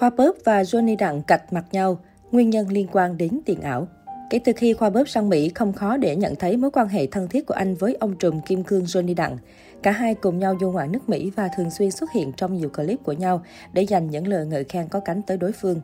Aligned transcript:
Khoa 0.00 0.10
Bớp 0.10 0.32
và 0.44 0.62
Johnny 0.62 0.96
Đặng 0.96 1.22
cạch 1.22 1.52
mặt 1.52 1.64
nhau, 1.72 1.98
nguyên 2.32 2.50
nhân 2.50 2.68
liên 2.68 2.86
quan 2.92 3.16
đến 3.16 3.40
tiền 3.44 3.60
ảo. 3.60 3.88
Kể 4.30 4.40
từ 4.44 4.52
khi 4.56 4.72
Khoa 4.72 4.90
Bớp 4.90 5.08
sang 5.08 5.28
Mỹ, 5.28 5.48
không 5.48 5.72
khó 5.72 5.96
để 5.96 6.16
nhận 6.16 6.36
thấy 6.36 6.56
mối 6.56 6.70
quan 6.70 6.88
hệ 6.88 7.06
thân 7.06 7.28
thiết 7.28 7.46
của 7.46 7.54
anh 7.54 7.74
với 7.74 7.96
ông 8.00 8.16
trùm 8.18 8.40
kim 8.40 8.64
cương 8.64 8.84
Johnny 8.84 9.14
Đặng. 9.14 9.38
Cả 9.82 9.90
hai 9.90 10.14
cùng 10.14 10.38
nhau 10.38 10.56
du 10.60 10.70
ngoạn 10.70 10.92
nước 10.92 11.08
Mỹ 11.08 11.30
và 11.36 11.48
thường 11.56 11.70
xuyên 11.70 11.90
xuất 11.90 12.12
hiện 12.12 12.32
trong 12.32 12.56
nhiều 12.56 12.68
clip 12.68 12.98
của 13.04 13.12
nhau 13.12 13.42
để 13.72 13.82
dành 13.82 14.10
những 14.10 14.28
lời 14.28 14.46
ngợi 14.46 14.64
khen 14.64 14.88
có 14.88 15.00
cánh 15.00 15.22
tới 15.22 15.36
đối 15.36 15.52
phương. 15.52 15.80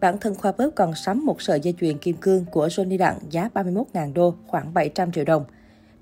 Bản 0.00 0.18
thân 0.18 0.34
Khoa 0.34 0.52
Bớp 0.52 0.70
còn 0.76 0.94
sắm 0.94 1.26
một 1.26 1.42
sợi 1.42 1.60
dây 1.60 1.74
chuyền 1.80 1.98
kim 1.98 2.16
cương 2.16 2.44
của 2.50 2.66
Johnny 2.66 2.98
Đặng 2.98 3.18
giá 3.30 3.48
31.000 3.54 4.12
đô, 4.12 4.34
khoảng 4.46 4.74
700 4.74 5.12
triệu 5.12 5.24
đồng. 5.24 5.44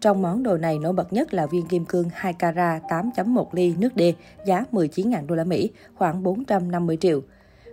Trong 0.01 0.23
món 0.23 0.43
đồ 0.43 0.57
này 0.57 0.79
nổi 0.79 0.93
bật 0.93 1.13
nhất 1.13 1.35
là 1.35 1.47
viên 1.47 1.67
kim 1.67 1.85
cương 1.85 2.09
2 2.13 2.33
carat 2.33 2.83
8.1 2.83 3.47
ly 3.53 3.75
nước 3.79 3.93
D 3.97 4.01
giá 4.47 4.65
19.000 4.73 5.27
đô 5.27 5.35
la 5.35 5.45
Mỹ, 5.45 5.71
khoảng 5.95 6.23
450 6.23 6.97
triệu. 7.01 7.21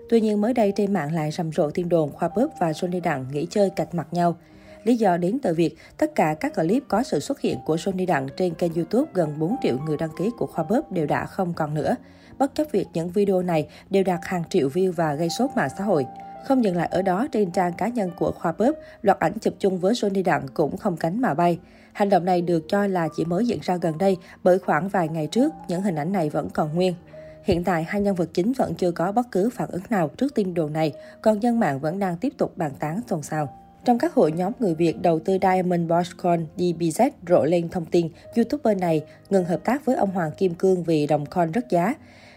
Tuy 0.09 0.21
nhiên 0.21 0.41
mới 0.41 0.53
đây 0.53 0.73
trên 0.75 0.93
mạng 0.93 1.13
lại 1.13 1.31
rầm 1.31 1.51
rộ 1.51 1.69
tin 1.69 1.89
đồn 1.89 2.11
Khoa 2.11 2.29
Bớp 2.36 2.47
và 2.59 2.71
Johnny 2.71 3.01
Đặng 3.01 3.25
nghỉ 3.32 3.47
chơi 3.50 3.69
cạch 3.69 3.96
mặt 3.96 4.07
nhau. 4.11 4.36
Lý 4.83 4.96
do 4.96 5.18
đến 5.18 5.39
từ 5.43 5.54
việc 5.54 5.77
tất 5.97 6.15
cả 6.15 6.36
các 6.39 6.55
clip 6.55 6.83
có 6.87 7.04
sự 7.04 7.19
xuất 7.19 7.41
hiện 7.41 7.57
của 7.65 7.75
Johnny 7.75 8.07
Đặng 8.07 8.27
trên 8.37 8.54
kênh 8.54 8.73
YouTube 8.73 9.11
gần 9.13 9.39
4 9.39 9.55
triệu 9.63 9.77
người 9.86 9.97
đăng 9.97 10.10
ký 10.18 10.32
của 10.37 10.46
Khoa 10.46 10.63
Bớp 10.63 10.91
đều 10.91 11.05
đã 11.05 11.25
không 11.25 11.54
còn 11.54 11.73
nữa. 11.73 11.96
Bất 12.37 12.55
chấp 12.55 12.68
việc 12.71 12.87
những 12.93 13.10
video 13.10 13.41
này 13.41 13.68
đều 13.89 14.04
đạt 14.04 14.19
hàng 14.23 14.43
triệu 14.49 14.69
view 14.69 14.91
và 14.91 15.13
gây 15.13 15.29
sốt 15.29 15.49
mạng 15.55 15.69
xã 15.77 15.83
hội. 15.83 16.05
Không 16.47 16.63
dừng 16.63 16.75
lại 16.75 16.87
ở 16.91 17.01
đó, 17.01 17.27
trên 17.32 17.51
trang 17.51 17.74
cá 17.74 17.87
nhân 17.87 18.11
của 18.18 18.32
Khoa 18.32 18.51
Bớp, 18.51 18.71
loạt 19.01 19.19
ảnh 19.19 19.39
chụp 19.39 19.54
chung 19.60 19.77
với 19.77 19.93
Johnny 19.93 20.24
Đặng 20.24 20.47
cũng 20.54 20.77
không 20.77 20.97
cánh 20.97 21.21
mà 21.21 21.33
bay. 21.33 21.60
Hành 21.93 22.10
động 22.10 22.25
này 22.25 22.41
được 22.41 22.65
cho 22.68 22.87
là 22.87 23.07
chỉ 23.18 23.25
mới 23.25 23.47
diễn 23.47 23.60
ra 23.61 23.77
gần 23.77 23.97
đây 23.97 24.18
bởi 24.43 24.60
khoảng 24.60 24.89
vài 24.89 25.10
ngày 25.10 25.27
trước, 25.27 25.54
những 25.68 25.82
hình 25.82 25.96
ảnh 25.96 26.11
này 26.11 26.29
vẫn 26.29 26.49
còn 26.49 26.75
nguyên. 26.75 26.93
Hiện 27.45 27.63
tại, 27.63 27.83
hai 27.83 28.01
nhân 28.01 28.15
vật 28.15 28.29
chính 28.33 28.51
vẫn 28.54 28.75
chưa 28.75 28.91
có 28.91 29.11
bất 29.11 29.31
cứ 29.31 29.49
phản 29.49 29.69
ứng 29.71 29.81
nào 29.89 30.07
trước 30.07 30.35
tin 30.35 30.54
đồn 30.54 30.73
này, 30.73 30.93
còn 31.21 31.43
dân 31.43 31.59
mạng 31.59 31.79
vẫn 31.79 31.99
đang 31.99 32.17
tiếp 32.17 32.33
tục 32.38 32.58
bàn 32.58 32.71
tán 32.80 33.02
xôn 33.09 33.21
xao. 33.21 33.49
Trong 33.85 33.97
các 33.97 34.13
hội 34.13 34.31
nhóm 34.31 34.53
người 34.59 34.75
Việt 34.75 35.02
đầu 35.02 35.19
tư 35.19 35.37
Diamond 35.41 35.89
Bosscoin 35.89 36.45
DBZ 36.57 37.09
rộ 37.29 37.43
lên 37.43 37.69
thông 37.69 37.85
tin 37.85 38.09
YouTuber 38.35 38.77
này 38.77 39.03
ngừng 39.29 39.45
hợp 39.45 39.59
tác 39.63 39.85
với 39.85 39.95
ông 39.95 40.11
Hoàng 40.11 40.31
Kim 40.37 40.53
Cương 40.53 40.83
vì 40.83 41.07
đồng 41.07 41.25
coin 41.25 41.52
rất 41.52 41.69
giá. 41.69 41.93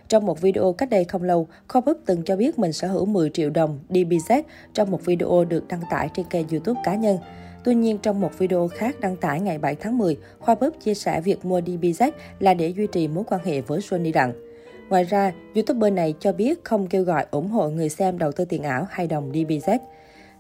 Trong 0.09 0.27
một 0.27 0.41
video 0.41 0.73
cách 0.73 0.91
đây 0.91 1.05
không 1.05 1.23
lâu, 1.23 1.49
Corbus 1.75 1.97
từng 2.07 2.23
cho 2.23 2.37
biết 2.37 2.59
mình 2.59 2.73
sở 2.73 2.89
hữu 2.89 3.07
10 3.07 3.31
triệu 3.31 3.51
đồng 3.51 3.79
DBZ 3.89 4.43
trong 4.75 4.91
một 4.91 5.05
video 5.05 5.45
được 5.45 5.69
đăng 5.69 5.83
tải 5.91 6.09
trên 6.15 6.27
kênh 6.31 6.49
YouTube 6.49 6.81
cá 6.85 6.95
nhân. 6.95 7.19
Tuy 7.65 7.75
nhiên, 7.75 7.99
trong 7.99 8.21
một 8.21 8.39
video 8.39 8.69
khác 8.69 9.01
đăng 9.01 9.17
tải 9.17 9.41
ngày 9.41 9.59
7 9.59 9.75
tháng 9.75 9.99
10, 9.99 10.17
Khoa 10.39 10.55
Búp 10.55 10.75
chia 10.85 10.95
sẻ 10.95 11.21
việc 11.21 11.45
mua 11.45 11.61
DBZ 11.61 12.11
là 12.39 12.55
để 12.55 12.69
duy 12.69 12.87
trì 12.87 13.09
mối 13.09 13.25
quan 13.29 13.41
hệ 13.45 13.61
với 13.61 13.81
Johnny 13.81 14.13
Đặng. 14.13 14.48
Ngoài 14.89 15.05
ra, 15.05 15.33
YouTuber 15.55 15.93
này 15.93 16.15
cho 16.21 16.33
biết 16.33 16.65
không 16.65 16.87
kêu 16.87 17.03
gọi 17.03 17.27
ủng 17.31 17.51
hộ 17.51 17.69
người 17.69 17.89
xem 17.89 18.19
đầu 18.19 18.33
tư 18.33 18.45
tiền 18.45 18.63
ảo 18.63 18.87
hay 18.91 19.07
đồng 19.07 19.33
DBZ. 19.33 19.79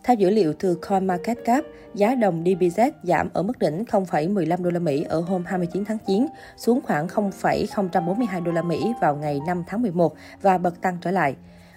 Theo 0.05 0.17
dữ 0.17 0.31
liệu 0.31 0.53
từ 0.59 0.75
CoinMarketCap, 0.75 1.65
giá 1.95 2.15
đồng 2.15 2.45
DBZ 2.45 2.91
giảm 3.03 3.29
ở 3.33 3.43
mức 3.43 3.59
đỉnh 3.59 3.85
0,15 3.85 4.63
đô 4.63 4.71
la 4.71 4.79
Mỹ 4.79 5.05
ở 5.09 5.21
hôm 5.21 5.45
29 5.47 5.85
tháng 5.85 5.99
9 6.07 6.27
xuống 6.57 6.81
khoảng 6.87 7.09
0,042 7.09 8.41
đô 8.41 8.53
la 8.53 8.63
Mỹ 8.63 8.93
vào 9.01 9.17
ngày 9.17 9.41
5 9.47 9.65
tháng 9.67 9.83
11 9.83 10.15
và 10.43 10.59
bật 10.59 10.81
tăng 10.81 10.99
trở 11.01 11.11
lại. 11.11 11.37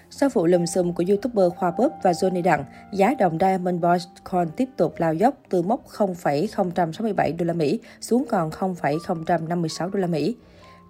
Sau 0.10 0.30
vụ 0.30 0.46
lùm 0.46 0.66
xùm 0.66 0.94
của 0.94 1.04
YouTuber 1.08 1.46
Khoa 1.58 1.72
Búp 1.72 1.94
và 2.04 2.12
Johnny 2.12 2.44
Đặng, 2.44 2.66
giá 2.94 3.14
đồng 3.20 3.38
Diamond 3.40 3.82
Boys 3.82 4.04
Coin 4.32 4.48
tiếp 4.58 4.70
tục 4.78 4.94
lao 4.98 5.14
dốc 5.14 5.36
từ 5.50 5.62
mốc 5.62 5.88
0,067 5.88 7.32
đô 7.32 7.46
la 7.46 7.54
Mỹ 7.54 7.80
xuống 8.02 8.26
còn 8.30 8.52
0,056 8.52 9.90
đô 9.90 10.00
la 10.00 10.08
Mỹ. 10.08 10.36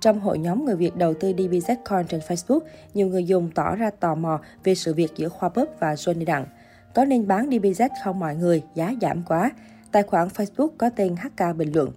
Trong 0.01 0.19
hội 0.19 0.39
nhóm 0.39 0.65
người 0.65 0.75
Việt 0.75 0.95
đầu 0.95 1.13
tư 1.13 1.33
DBZ 1.33 1.75
Coin 1.89 2.07
trên 2.07 2.21
Facebook, 2.27 2.59
nhiều 2.93 3.07
người 3.07 3.25
dùng 3.25 3.51
tỏ 3.55 3.75
ra 3.75 3.89
tò 3.89 4.15
mò 4.15 4.39
về 4.63 4.75
sự 4.75 4.93
việc 4.93 5.11
giữa 5.15 5.29
Khoa 5.29 5.49
Búp 5.49 5.69
và 5.79 5.93
Johnny 5.93 6.25
Đặng. 6.25 6.45
Có 6.93 7.05
nên 7.05 7.27
bán 7.27 7.49
DBZ 7.49 7.89
không 8.03 8.19
mọi 8.19 8.35
người, 8.35 8.63
giá 8.75 8.93
giảm 9.01 9.23
quá. 9.27 9.51
Tài 9.91 10.03
khoản 10.03 10.27
Facebook 10.27 10.69
có 10.77 10.89
tên 10.89 11.15
HK 11.15 11.57
bình 11.57 11.71
luận. 11.75 11.91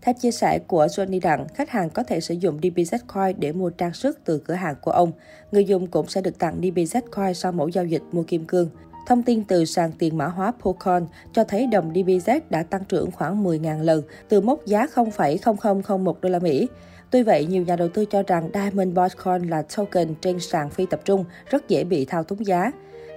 Theo 0.00 0.14
chia 0.20 0.30
sẻ 0.30 0.58
của 0.66 0.86
Johnny 0.86 1.20
Đặng, 1.22 1.46
khách 1.54 1.70
hàng 1.70 1.90
có 1.90 2.02
thể 2.02 2.20
sử 2.20 2.34
dụng 2.34 2.60
DBZ 2.60 2.98
Coin 3.14 3.40
để 3.40 3.52
mua 3.52 3.70
trang 3.70 3.92
sức 3.92 4.18
từ 4.24 4.38
cửa 4.38 4.54
hàng 4.54 4.74
của 4.80 4.90
ông. 4.90 5.12
Người 5.52 5.64
dùng 5.64 5.86
cũng 5.86 6.08
sẽ 6.08 6.20
được 6.20 6.38
tặng 6.38 6.60
DBZ 6.60 7.00
Coin 7.16 7.34
sau 7.34 7.52
mỗi 7.52 7.72
giao 7.72 7.84
dịch 7.84 8.02
mua 8.12 8.22
kim 8.22 8.44
cương. 8.44 8.68
Thông 9.06 9.22
tin 9.22 9.44
từ 9.44 9.64
sàn 9.64 9.92
tiền 9.98 10.18
mã 10.18 10.26
hóa 10.26 10.52
Polkon 10.60 11.06
cho 11.32 11.44
thấy 11.44 11.66
đồng 11.66 11.92
DBZ 11.92 12.40
đã 12.50 12.62
tăng 12.62 12.84
trưởng 12.84 13.10
khoảng 13.10 13.44
10.000 13.44 13.82
lần 13.82 14.02
từ 14.28 14.40
mốc 14.40 14.66
giá 14.66 14.86
0,0001 14.94 16.14
đô 16.20 16.28
la 16.28 16.38
Mỹ. 16.38 16.68
Tuy 17.10 17.22
vậy, 17.22 17.46
nhiều 17.46 17.62
nhà 17.62 17.76
đầu 17.76 17.88
tư 17.88 18.04
cho 18.04 18.22
rằng 18.22 18.50
Diamond 18.54 18.98
Bitcoin 18.98 19.50
là 19.50 19.62
token 19.76 20.14
trên 20.20 20.40
sàn 20.40 20.70
phi 20.70 20.86
tập 20.86 21.00
trung, 21.04 21.24
rất 21.50 21.68
dễ 21.68 21.84
bị 21.84 22.04
thao 22.04 22.24
túng 22.24 22.46
giá. 22.46 22.72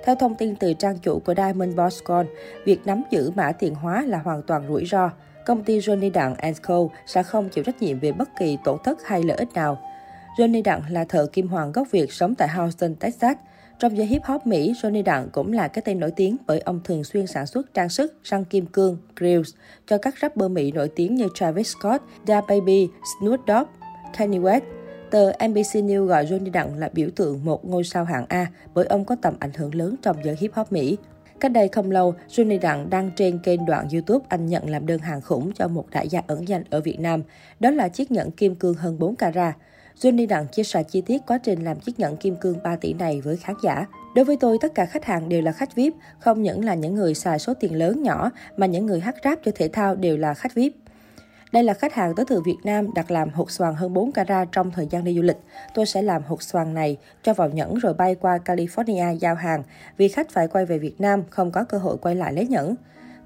Theo 0.05 0.15
thông 0.15 0.35
tin 0.35 0.55
từ 0.55 0.73
trang 0.73 0.97
chủ 0.97 1.19
của 1.19 1.33
Diamond 1.35 1.75
Bitcoin, 1.75 2.35
việc 2.65 2.79
nắm 2.85 3.03
giữ 3.11 3.31
mã 3.35 3.51
tiền 3.51 3.75
hóa 3.75 4.03
là 4.07 4.17
hoàn 4.17 4.41
toàn 4.41 4.67
rủi 4.67 4.85
ro. 4.85 5.09
Công 5.45 5.63
ty 5.63 5.79
Johnny 5.79 6.11
Đặng 6.11 6.35
Co 6.61 6.87
sẽ 7.05 7.23
không 7.23 7.49
chịu 7.49 7.63
trách 7.63 7.81
nhiệm 7.81 7.99
về 7.99 8.11
bất 8.11 8.29
kỳ 8.39 8.57
tổn 8.63 8.77
thất 8.83 9.03
hay 9.05 9.23
lợi 9.23 9.37
ích 9.37 9.53
nào. 9.53 9.79
Johnny 10.37 10.63
Đặng 10.63 10.81
là 10.89 11.05
thợ 11.05 11.27
kim 11.33 11.47
hoàng 11.47 11.71
gốc 11.71 11.87
Việt 11.91 12.13
sống 12.13 12.35
tại 12.35 12.47
Houston, 12.47 12.95
Texas. 12.95 13.37
Trong 13.79 13.97
giới 13.97 14.07
hip 14.07 14.23
hop 14.23 14.47
Mỹ, 14.47 14.73
Johnny 14.81 15.03
Đặng 15.03 15.29
cũng 15.29 15.53
là 15.53 15.67
cái 15.67 15.81
tên 15.85 15.99
nổi 15.99 16.11
tiếng 16.11 16.37
bởi 16.47 16.59
ông 16.59 16.79
thường 16.83 17.03
xuyên 17.03 17.27
sản 17.27 17.45
xuất 17.45 17.73
trang 17.73 17.89
sức, 17.89 18.19
răng 18.23 18.45
kim 18.45 18.65
cương, 18.65 18.97
grills 19.15 19.53
cho 19.87 19.97
các 19.97 20.15
rapper 20.21 20.51
Mỹ 20.51 20.71
nổi 20.71 20.91
tiếng 20.95 21.15
như 21.15 21.27
Travis 21.35 21.75
Scott, 21.75 22.03
Da 22.27 22.41
Baby, 22.41 22.87
Snoop 23.19 23.39
Dogg, 23.47 23.67
Kanye 24.17 24.39
West. 24.39 24.61
Tờ 25.11 25.31
NBC 25.47 25.75
News 25.75 26.05
gọi 26.05 26.25
Johnny 26.25 26.51
Đặng 26.51 26.79
là 26.79 26.89
biểu 26.93 27.09
tượng 27.15 27.45
một 27.45 27.65
ngôi 27.65 27.83
sao 27.83 28.05
hạng 28.05 28.25
A 28.29 28.47
bởi 28.73 28.85
ông 28.85 29.05
có 29.05 29.15
tầm 29.21 29.33
ảnh 29.39 29.53
hưởng 29.53 29.75
lớn 29.75 29.95
trong 30.01 30.17
giới 30.23 30.35
hip 30.39 30.53
hop 30.53 30.71
Mỹ. 30.71 30.97
Cách 31.39 31.51
đây 31.51 31.67
không 31.67 31.91
lâu, 31.91 32.15
Johnny 32.29 32.59
Đặng 32.59 32.89
đăng 32.89 33.11
trên 33.15 33.39
kênh 33.39 33.65
đoạn 33.65 33.87
YouTube 33.93 34.25
anh 34.29 34.45
nhận 34.45 34.69
làm 34.69 34.85
đơn 34.85 34.99
hàng 34.99 35.21
khủng 35.21 35.51
cho 35.53 35.67
một 35.67 35.85
đại 35.91 36.09
gia 36.09 36.21
ẩn 36.27 36.47
danh 36.47 36.63
ở 36.69 36.81
Việt 36.81 36.99
Nam. 36.99 37.23
Đó 37.59 37.71
là 37.71 37.87
chiếc 37.87 38.11
nhẫn 38.11 38.31
kim 38.31 38.55
cương 38.55 38.73
hơn 38.73 38.99
4 38.99 39.15
carat. 39.15 39.55
Johnny 40.01 40.27
Đặng 40.27 40.47
chia 40.47 40.63
sẻ 40.63 40.83
chi 40.83 41.01
tiết 41.01 41.21
quá 41.27 41.37
trình 41.37 41.63
làm 41.63 41.79
chiếc 41.79 41.99
nhẫn 41.99 42.17
kim 42.17 42.35
cương 42.35 42.57
3 42.63 42.75
tỷ 42.75 42.93
này 42.93 43.21
với 43.21 43.37
khán 43.37 43.55
giả. 43.63 43.85
Đối 44.15 44.25
với 44.25 44.37
tôi, 44.37 44.57
tất 44.61 44.75
cả 44.75 44.85
khách 44.85 45.05
hàng 45.05 45.29
đều 45.29 45.41
là 45.41 45.51
khách 45.51 45.75
VIP, 45.75 45.93
không 46.19 46.43
những 46.43 46.65
là 46.65 46.75
những 46.75 46.95
người 46.95 47.15
xài 47.15 47.39
số 47.39 47.53
tiền 47.53 47.75
lớn 47.75 48.03
nhỏ, 48.03 48.31
mà 48.57 48.65
những 48.65 48.85
người 48.85 48.99
hát 48.99 49.15
rap 49.23 49.39
cho 49.45 49.51
thể 49.55 49.67
thao 49.67 49.95
đều 49.95 50.17
là 50.17 50.33
khách 50.33 50.53
VIP. 50.53 50.73
Đây 51.51 51.63
là 51.63 51.73
khách 51.73 51.93
hàng 51.93 52.15
tới 52.15 52.25
từ 52.29 52.41
Việt 52.41 52.57
Nam 52.63 52.93
đặt 52.93 53.11
làm 53.11 53.29
hột 53.29 53.51
xoàn 53.51 53.75
hơn 53.75 53.93
4 53.93 54.11
carat 54.11 54.47
trong 54.51 54.71
thời 54.71 54.87
gian 54.91 55.03
đi 55.03 55.15
du 55.15 55.21
lịch. 55.21 55.37
Tôi 55.73 55.85
sẽ 55.85 56.01
làm 56.01 56.23
hột 56.23 56.43
xoàn 56.43 56.73
này 56.73 56.97
cho 57.23 57.33
vào 57.33 57.49
nhẫn 57.49 57.75
rồi 57.75 57.93
bay 57.93 58.15
qua 58.15 58.39
California 58.45 59.13
giao 59.13 59.35
hàng 59.35 59.63
vì 59.97 60.07
khách 60.07 60.29
phải 60.29 60.47
quay 60.47 60.65
về 60.65 60.77
Việt 60.77 61.01
Nam 61.01 61.23
không 61.29 61.51
có 61.51 61.63
cơ 61.63 61.77
hội 61.77 61.97
quay 61.97 62.15
lại 62.15 62.33
lấy 62.33 62.47
nhẫn. 62.47 62.75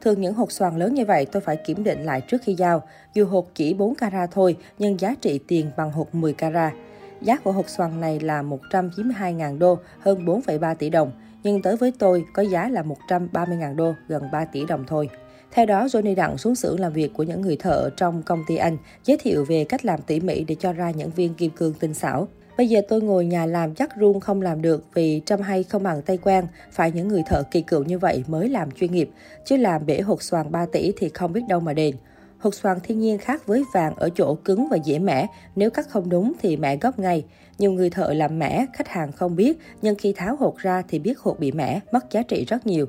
Thường 0.02 0.22
những 0.22 0.34
hột 0.34 0.52
xoàn 0.52 0.78
lớn 0.78 0.94
như 0.94 1.06
vậy 1.06 1.26
tôi 1.26 1.42
phải 1.42 1.56
kiểm 1.56 1.84
định 1.84 2.04
lại 2.04 2.22
trước 2.22 2.42
khi 2.42 2.54
giao. 2.54 2.84
Dù 3.14 3.26
hột 3.26 3.56
chỉ 3.56 3.74
4 3.74 3.96
carat 3.96 4.30
thôi 4.32 4.58
nhưng 4.80 5.00
giá 5.00 5.16
trị 5.22 5.40
tiền 5.48 5.72
bằng 5.78 5.92
hột 5.92 6.16
10 6.16 6.34
carat. 6.34 6.74
Giá 7.22 7.38
của 7.38 7.52
hột 7.52 7.70
xoàn 7.70 8.02
này 8.02 8.20
là 8.20 8.44
192.000 8.44 9.58
đô, 9.58 9.80
hơn 10.00 10.26
4,3 10.26 10.76
tỷ 10.76 10.90
đồng. 10.90 11.12
Nhưng 11.44 11.62
tới 11.62 11.76
với 11.76 11.94
tôi 12.00 12.26
có 12.34 12.44
giá 12.44 12.70
là 12.70 12.84
130.000 13.10 13.76
đô, 13.76 13.94
gần 14.08 14.24
3 14.32 14.46
tỷ 14.46 14.66
đồng 14.66 14.84
thôi. 14.88 15.10
Theo 15.52 15.66
đó, 15.66 15.86
Johnny 15.86 16.16
Đặng 16.16 16.38
xuống 16.38 16.56
xưởng 16.56 16.80
làm 16.80 16.94
việc 16.94 17.14
của 17.14 17.24
những 17.24 17.42
người 17.42 17.58
thợ 17.58 17.90
trong 17.98 18.24
công 18.24 18.44
ty 18.48 18.56
anh, 18.56 18.78
giới 19.06 19.18
thiệu 19.18 19.46
về 19.46 19.64
cách 19.64 19.86
làm 19.86 20.02
tỉ 20.02 20.20
mỉ 20.20 20.44
để 20.44 20.56
cho 20.60 20.74
ra 20.74 20.92
những 20.92 21.10
viên 21.10 21.34
kim 21.34 21.52
cương 21.52 21.74
tinh 21.74 21.94
xảo. 21.94 22.28
Bây 22.60 22.70
giờ 22.70 22.82
tôi 22.88 23.02
ngồi 23.02 23.26
nhà 23.26 23.46
làm 23.46 23.76
chắc 23.76 23.96
run 23.96 24.20
không 24.20 24.42
làm 24.42 24.62
được 24.62 24.86
vì 24.94 25.22
trăm 25.26 25.42
hay 25.42 25.64
không 25.64 25.84
bằng 25.84 26.02
tay 26.02 26.18
quen, 26.18 26.48
phải 26.72 26.92
những 26.92 27.08
người 27.08 27.24
thợ 27.26 27.44
kỳ 27.52 27.62
cựu 27.62 27.84
như 27.84 28.00
vậy 28.00 28.24
mới 28.28 28.50
làm 28.50 28.72
chuyên 28.72 28.92
nghiệp, 28.92 29.10
chứ 29.46 29.58
làm 29.58 29.86
bể 29.86 30.00
hột 30.00 30.22
xoàn 30.22 30.52
3 30.52 30.66
tỷ 30.66 30.94
thì 30.98 31.10
không 31.10 31.34
biết 31.34 31.42
đâu 31.50 31.60
mà 31.60 31.74
đền. 31.74 31.96
Hột 32.40 32.56
xoàn 32.56 32.80
thiên 32.84 33.00
nhiên 33.00 33.18
khác 33.18 33.48
với 33.48 33.64
vàng 33.74 33.96
ở 33.96 34.10
chỗ 34.16 34.36
cứng 34.36 34.68
và 34.72 34.78
dễ 34.78 35.00
mẻ, 35.00 35.28
nếu 35.56 35.70
cắt 35.70 35.90
không 35.90 36.10
đúng 36.10 36.34
thì 36.42 36.58
mẻ 36.58 36.78
gấp 36.78 37.00
ngay. 37.00 37.26
Nhiều 37.58 37.72
người 37.72 37.90
thợ 37.90 38.14
làm 38.14 38.40
mẻ, 38.40 38.66
khách 38.74 38.88
hàng 38.88 39.12
không 39.12 39.36
biết, 39.36 39.60
nhưng 39.82 39.96
khi 39.96 40.14
tháo 40.14 40.36
hột 40.36 40.58
ra 40.58 40.84
thì 40.88 41.00
biết 41.00 41.20
hột 41.20 41.40
bị 41.40 41.52
mẻ, 41.52 41.80
mất 41.92 42.12
giá 42.12 42.22
trị 42.22 42.46
rất 42.46 42.68
nhiều. 42.68 42.86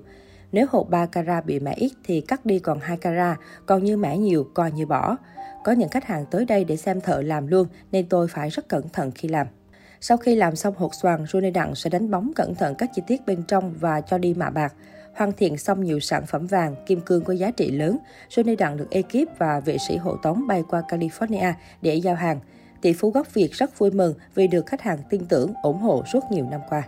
Nếu 0.52 0.66
hột 0.70 0.90
3 0.90 1.06
carat 1.06 1.46
bị 1.46 1.60
mẻ 1.60 1.74
ít 1.76 1.92
thì 2.04 2.20
cắt 2.20 2.46
đi 2.46 2.58
còn 2.58 2.80
2 2.80 2.96
carat, 2.96 3.38
còn 3.66 3.84
như 3.84 3.96
mẻ 3.96 4.18
nhiều 4.18 4.46
coi 4.54 4.72
như 4.72 4.86
bỏ. 4.86 5.16
Có 5.64 5.72
những 5.72 5.88
khách 5.88 6.04
hàng 6.04 6.24
tới 6.30 6.44
đây 6.44 6.64
để 6.64 6.76
xem 6.76 7.00
thợ 7.00 7.22
làm 7.22 7.46
luôn 7.46 7.66
nên 7.92 8.08
tôi 8.08 8.28
phải 8.28 8.48
rất 8.48 8.68
cẩn 8.68 8.88
thận 8.88 9.10
khi 9.14 9.28
làm. 9.28 9.46
Sau 10.02 10.16
khi 10.16 10.34
làm 10.34 10.56
xong 10.56 10.74
hột 10.76 10.94
xoàn, 10.94 11.24
Johnny 11.24 11.52
Đặng 11.52 11.74
sẽ 11.74 11.90
đánh 11.90 12.10
bóng 12.10 12.32
cẩn 12.36 12.54
thận 12.54 12.74
các 12.74 12.90
chi 12.94 13.02
tiết 13.06 13.26
bên 13.26 13.42
trong 13.48 13.74
và 13.80 14.00
cho 14.00 14.18
đi 14.18 14.34
mạ 14.34 14.50
bạc. 14.50 14.74
Hoàn 15.14 15.32
thiện 15.32 15.58
xong 15.58 15.84
nhiều 15.84 16.00
sản 16.00 16.26
phẩm 16.26 16.46
vàng, 16.46 16.74
kim 16.86 17.00
cương 17.00 17.24
có 17.24 17.32
giá 17.32 17.50
trị 17.50 17.70
lớn, 17.70 17.98
Johnny 18.28 18.56
Đặng 18.56 18.76
được 18.76 18.90
ekip 18.90 19.38
và 19.38 19.60
vệ 19.60 19.78
sĩ 19.88 19.96
hộ 19.96 20.16
tống 20.16 20.46
bay 20.46 20.62
qua 20.68 20.82
California 20.88 21.52
để 21.82 21.94
giao 21.94 22.14
hàng. 22.14 22.40
Tỷ 22.80 22.92
phú 22.92 23.10
gốc 23.10 23.34
Việt 23.34 23.52
rất 23.52 23.78
vui 23.78 23.90
mừng 23.90 24.14
vì 24.34 24.46
được 24.46 24.66
khách 24.66 24.82
hàng 24.82 24.98
tin 25.10 25.24
tưởng, 25.24 25.52
ủng 25.62 25.78
hộ 25.78 26.02
suốt 26.12 26.20
nhiều 26.30 26.46
năm 26.50 26.60
qua. 26.68 26.82